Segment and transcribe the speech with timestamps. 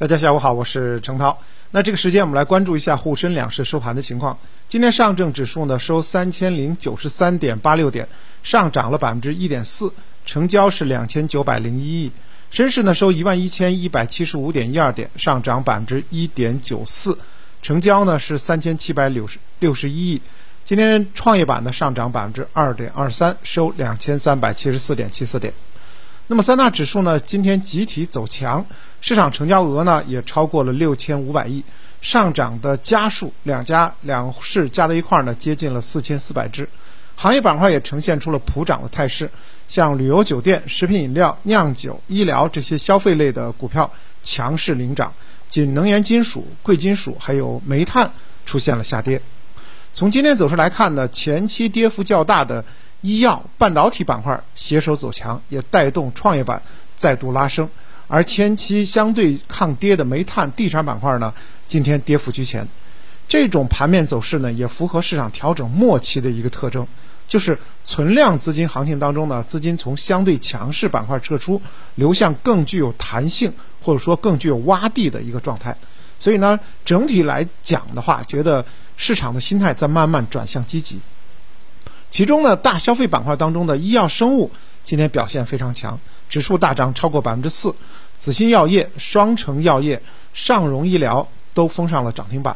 [0.00, 1.38] 大家下午好，我是程涛。
[1.72, 4.38] 那这个时间我们来关注一下沪深两市收盘的情况。
[4.66, 8.08] 今天上证指数呢收三千零九十三点八六点，
[8.42, 9.92] 上涨了百分之一点四，
[10.24, 12.10] 成交是两千九百零一亿。
[12.50, 17.18] 深市呢收一万一千一百七十五点一二点，上涨百分之一点九四，
[17.60, 20.22] 成交呢是三千七百六十六十一亿。
[20.64, 25.52] 今天创业板呢上涨百分之二点二三，收两千三百七十四点七四点。
[26.26, 28.64] 那么三大指数呢今天集体走强，
[29.00, 31.62] 市场成交额呢也超过了六千五百亿，
[32.00, 36.68] 上涨的家数两家两市加在一块儿呢接近了四千四百只，
[37.16, 39.30] 行业板块也呈现出了普涨的态势，
[39.68, 43.90] 像旅游酒店、食品饮料、酿酒、医疗这些消费类的股票
[44.22, 45.12] 强势领涨，
[45.48, 48.10] 仅能源金属、贵金属还有煤炭
[48.44, 49.20] 出现了下跌。
[49.92, 52.64] 从今天走势来看呢，前期跌幅较大的。
[53.02, 56.60] 医药、半导体板块携手走强，也带动创业板
[56.94, 57.66] 再度拉升。
[58.12, 61.32] 而前期相对抗跌的煤炭、地产板块呢，
[61.68, 62.66] 今天跌幅居前。
[63.28, 66.84] 这种盘面走势呢，也符合市场调整末期的一个特征，
[67.28, 71.62] 就是存量资金行情当中呢，资金从相对强势板块撤出，
[71.94, 75.76] 流向更具有弹性或者说更具有洼地的一个状态。
[76.18, 80.98] 所以呢，整体来讲的话，觉得市场的心态在慢慢转向积极。
[82.10, 84.50] 其中呢，大消费板块当中的医药生物
[84.82, 85.96] 今天表现非常强，
[86.28, 87.72] 指数大涨超过百分之四，
[88.20, 90.02] 紫鑫药业、双成药业、
[90.34, 92.54] 尚荣医疗都封上了涨停板。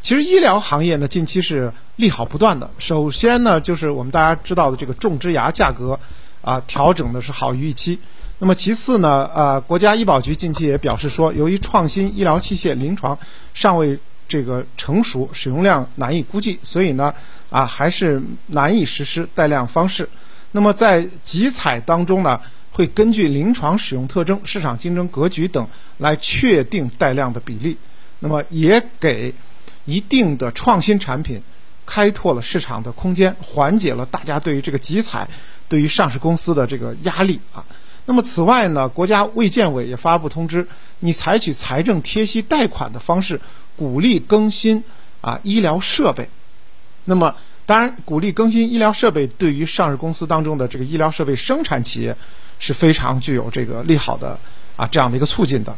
[0.00, 2.70] 其实医疗行业呢，近期是利好不断的。
[2.78, 5.98] 首先呢，就是我们大家知道的这个种植牙价格
[6.40, 7.98] 啊，调整的是好于预期。
[8.38, 13.18] 那么其次呢，呃，国家医保局近期也表示说，由于创新医疗器械临床
[13.52, 13.98] 尚未。
[14.28, 17.14] 这个成熟使用量难以估计，所以呢，
[17.48, 20.08] 啊，还是难以实施带量方式。
[20.50, 22.40] 那么在集采当中呢，
[22.76, 27.78] 会根据临床使用特征、市场竞争格局等来确定带量的比例。
[28.18, 29.32] 那么也给
[29.86, 31.40] 一定的创新产品
[31.86, 35.26] 开拓了市场的空间，缓解了大家对于这个集采
[35.70, 37.64] 对于上市公司的这个压力啊。
[38.04, 43.40] 那么此外呢，国家卫健委也发布通知，你采取财政贴息贷款的方式。
[43.78, 44.82] 鼓励更新
[45.20, 46.30] 啊医疗设备，
[47.04, 47.36] 那么
[47.66, 52.16] 当然鼓励更新医疗设备，对于上市公司当中的这个医疗设备生产企业
[52.58, 54.38] 是非常具有这个利好的
[54.76, 55.74] 啊这样的一个促进的。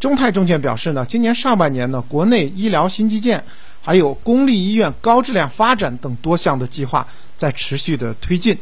[0.00, 3.44] 中泰证券表示呢，今年上半年呢，国内医疗新基建
[3.80, 7.06] 还有公立医院高质量发展等多项的计划
[7.36, 8.58] 在持续的推进，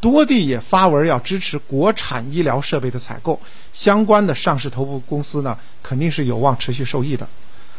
[0.00, 3.40] 多地也发文要支持国产医疗设备的采购，
[3.72, 7.26] 相关的上市头部公司呢，肯定是有望持续受益的。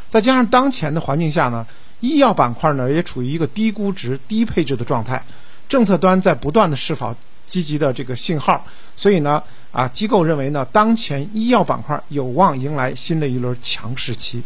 [0.09, 1.67] 再加上当前的环境下呢，
[1.99, 5.23] 医药板块呢也处于一个低估值、低配置的状态，
[5.69, 7.15] 政策端在不断的释放
[7.45, 8.65] 积极的这个信号，
[8.95, 14.41] 所以呢，啊，机构认为呢，当前医药板块有望迎来新的一轮强势期。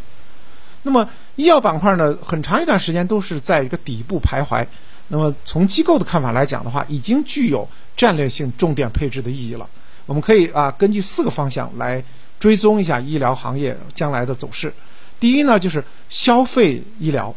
[0.83, 4.65] 那么，医药板块呢，很长一段时间都是在一个底部徘徊。
[5.09, 9.67] 那么，从机构的看法来讲的话，已经具有战略性重点配置的意义了。
[10.05, 12.01] 我们可以啊，根据四个方向来
[12.39, 14.73] 追踪一下医疗行业将来的走势。
[15.19, 17.33] 第一呢，就是消费医疗。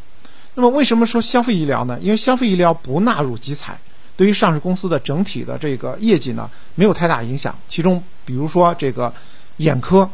[0.54, 1.99] 那么为什么说消费医疗呢？
[2.00, 3.78] 因为消费医疗不纳入集采，
[4.20, 7.58] 对于上市公司的整体的这个业绩呢，没有太大影响。
[7.69, 9.10] 其中，比如说这个
[9.56, 10.10] 眼科、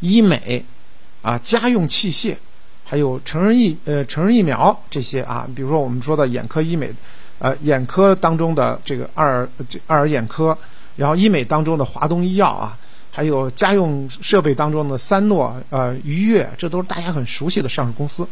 [0.00, 0.64] 医美
[1.22, 2.34] 啊、家用器械，
[2.84, 6.92] 还有成人疫呃成人疫苗这些啊，比如说我们说的眼科医美，
[7.38, 9.48] 呃眼科当中的这个二
[9.86, 10.58] 二尔眼科，
[10.96, 12.76] 然后医美当中的华东医药啊。
[13.12, 18.26] 还有家用设备当中的三诺、呃愉悦，这都是大家很熟悉的上市公司。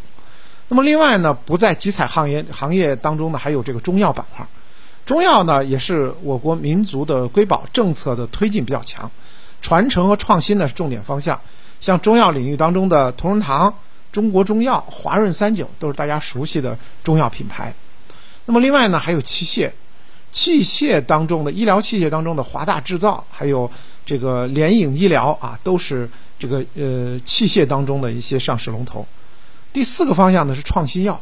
[0.66, 4.44] 那么另外呢，不在集采行业行业当中呢，还有这个中药板块。
[5.04, 9.10] 中药呢，也是我国民族的瑰宝，政策的推进比较强，
[9.60, 11.40] 传承和创新呢是重点方向。
[11.80, 13.74] 像中药领域当中的同仁堂、
[14.12, 17.74] 中国中药、华润三九，都是大家熟悉的中药品牌。
[18.46, 19.70] 那么另外呢，还有器械，
[20.32, 23.70] 器械当中的医疗器械当中的华大制造，还有。
[24.06, 29.06] 这个联影医疗啊，都是这个呃器械当中的一些上市龙头。
[29.72, 31.18] 第四个方向呢是创新药，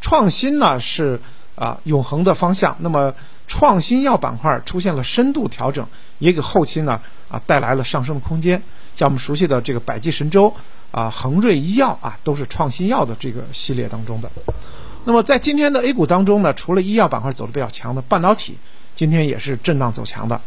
[0.00, 1.20] 创新呢是
[1.54, 2.76] 啊永恒的方向。
[2.80, 3.12] 那么
[3.46, 5.86] 创新药板块出现了深度调整，
[6.18, 8.62] 也给后期呢啊带来了上升的空间。
[8.94, 10.54] 像我们熟悉的这个百济神州
[10.90, 14.30] 啊、恒瑞医药啊，都是创新药的这个系列当中的。
[15.04, 18.58] 那么在今天的 A 股当中呢，除了医药板块走的比较强的，半导体
[18.94, 20.40] 今天也是震荡走强的，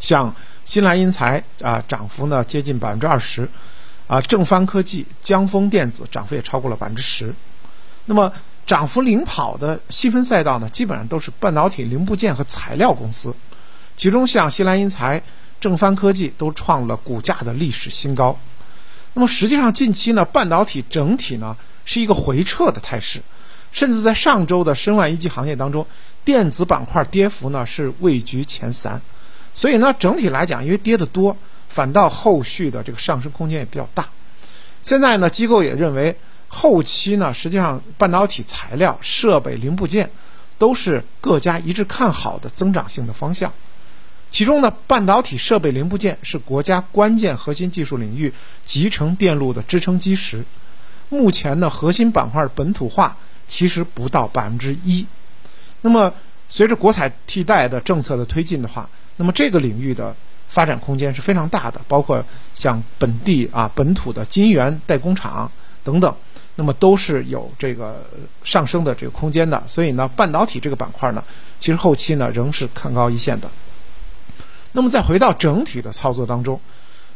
[0.00, 0.34] 像。
[0.66, 3.48] 新蓝英材啊，涨幅呢接近百分之二十，
[4.08, 7.32] 啊，正帆科技、江锋电子涨幅也超过了百分之十。
[8.06, 8.32] 那么
[8.66, 13.32] 涨幅领跑的细分赛道呢，基本上都是半导体零部件和材料公司，
[13.96, 15.22] 其中像西兰英材、
[15.60, 18.36] 正帆科技都创了股价的历史新高。
[19.14, 23.22] 那么实际上近期呢，半导体整体呢是一个回撤的态势，
[23.70, 25.86] 甚至在上周的申万一级行业当中，
[26.24, 29.00] 电子板块跌幅呢是位居前三。
[29.54, 31.34] 所以呢，整体来讲，因为跌得多，
[31.68, 34.06] 反倒后续的这个上升空间也比较大。
[34.82, 36.14] 现在呢，机构也认为，
[36.48, 40.10] 后期呢，实际上半导体材料、设备、零部件
[40.58, 43.52] 都是各家一致看好的增长性的方向。
[44.30, 48.32] 其中呢，半导体设备零部件是国家关键核心技术领域
[48.64, 50.44] 集成电路的支撑基石。
[51.08, 53.16] 目前呢，核心板块本土化
[53.46, 55.06] 其实不到百分之一。
[55.80, 56.12] 那么，
[56.48, 60.16] 随着国产替代的政策的推进的话，那么这个领域的
[60.48, 65.50] 发展空间是非常大的，包括像本地啊本土的晶圆代工厂
[65.84, 66.14] 等等，
[66.56, 68.04] 那么都是有这个
[68.42, 69.62] 上升的这个空间的。
[69.68, 71.22] 所以呢，半导体这个板块呢，
[71.60, 73.48] 其实后期呢仍是看高一线的。
[74.72, 76.60] 那么再回到整体的操作当中，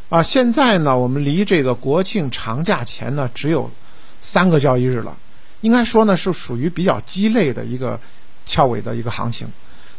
[0.09, 3.71] 啊，现在呢我们离这个国庆长假前呢只有
[4.21, 5.17] 三个交易日了，
[5.61, 7.99] 应该说呢是属于比较鸡肋的一个
[8.47, 9.47] 翘尾的一个行情，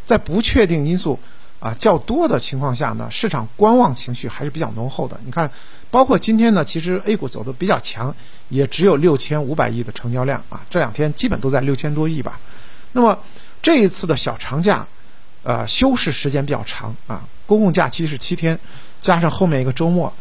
[0.06, 1.20] 在不确定因素。
[1.62, 5.18] 啊，较多的情况下呢，市场观望情绪还是比较浓厚的。
[5.24, 5.50] 你看，
[5.92, 8.16] 包括今天呢，其实 A 股走的比较强，
[8.50, 12.40] 也只有六千五百亿的成交量啊，这两天基本都在六千多亿吧。
[12.92, 13.20] 那么
[13.62, 14.88] 这一次的小长假，
[15.44, 18.60] 呃，休市时间比较长啊，公共假期是七天，
[19.00, 20.12] 加上后面一个周末，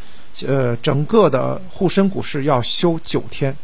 [0.46, 3.56] 呃，整个的沪深股市要休九天。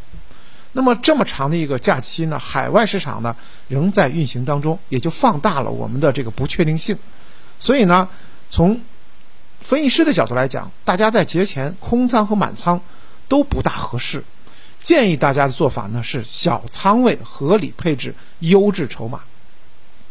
[0.72, 3.36] 那么这么长的一个假期呢，海外市场呢
[3.68, 6.96] 仍在运行当中，也就放大了我们的这个不确定性。
[7.58, 8.08] 所以呢，
[8.48, 8.80] 从
[9.60, 12.80] 分析师的角度来讲，大家在节前空仓和满仓
[13.28, 14.22] 都不大合适。
[14.82, 19.20] 建议大家的做法呢是小仓位合理配置优质筹码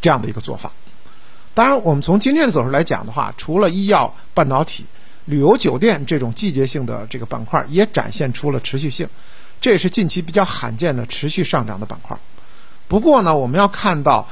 [0.02, 0.70] 这样的一个做法。
[1.54, 4.84] 当然，我们从今天的走势来讲的话，除了医药、半导体、
[5.24, 9.08] 旅游酒店这种季节性的这个板块，也展现出了持续性，
[9.62, 12.18] 这也是近期比较罕见的持续上涨的板块。
[12.90, 14.28] 不过呢，我们要看到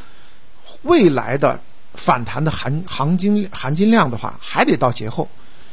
[0.81, 1.61] 未来的。
[1.95, 5.27] 反弹的含含金含金量的话，还得到节后，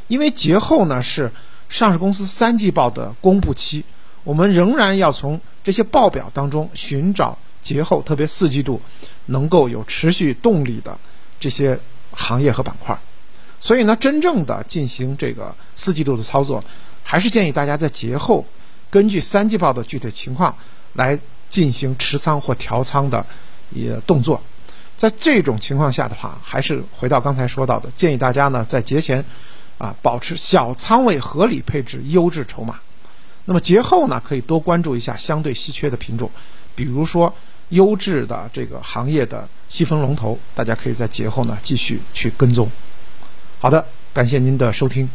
[0.08, 1.30] 因为节后呢是
[1.68, 3.84] 上市公司三季报的公布期，
[4.24, 8.80] 我们仍然要从这些报表当中寻找节后，特别四季度
[9.26, 10.98] 能够有持续动力的
[11.38, 11.78] 这些
[12.12, 12.98] 行业和板块。
[13.58, 16.62] 所以呢，真正的进行这个四季度的操作，
[17.02, 18.44] 还是建议大家在节后
[18.90, 20.54] 根据三季报的具体情况
[20.94, 21.18] 来
[21.48, 23.24] 进行持仓或调仓的
[23.70, 24.40] 也动作。
[25.00, 29.24] 在这种情况下的话，还是回到刚才说到的，建议大家呢在节前，
[29.78, 32.78] 啊保持小仓位，合理配置优质筹码。
[33.46, 36.30] 那么节后呢，可以多关注一下相对稀缺的品种，
[36.74, 37.34] 比如说
[37.70, 42.70] 优质的这个行业的细分龙头，大家可以在节后呢继续去跟踪。
[43.58, 45.08] 好的，感谢您的收听。